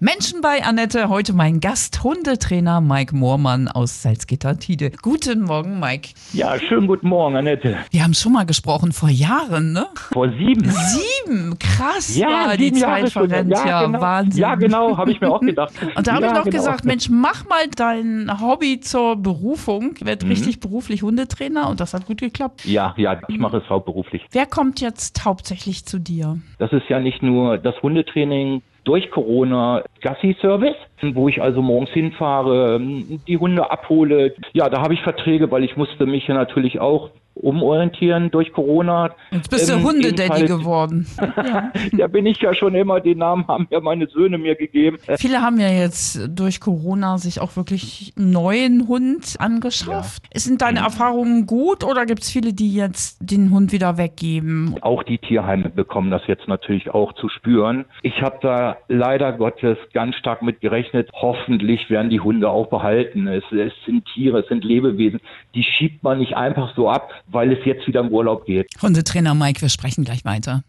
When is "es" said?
23.56-23.68, 52.22-52.30, 63.26-63.44, 63.52-63.72, 64.40-64.48, 67.52-67.64